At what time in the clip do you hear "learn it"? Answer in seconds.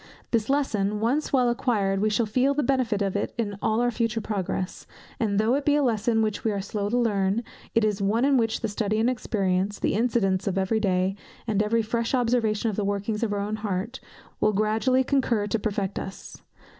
6.97-7.83